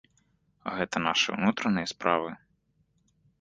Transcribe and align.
Гэта 0.77 1.01
нашы 1.07 1.27
ўнутраныя 1.35 1.91
справы! 1.93 2.29